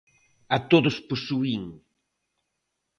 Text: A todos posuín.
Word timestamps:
A 0.55 0.57
todos 0.71 0.95
posuín. 1.09 1.63